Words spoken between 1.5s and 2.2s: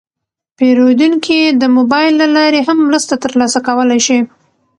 د موبایل